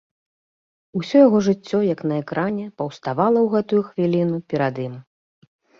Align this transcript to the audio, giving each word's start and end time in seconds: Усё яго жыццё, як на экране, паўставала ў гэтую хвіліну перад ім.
Усё 0.99 1.17
яго 1.27 1.41
жыццё, 1.49 1.79
як 1.93 2.01
на 2.13 2.19
экране, 2.23 2.65
паўставала 2.83 3.39
ў 3.47 3.55
гэтую 3.55 3.81
хвіліну 3.93 4.37
перад 4.53 4.75
ім. 4.91 4.95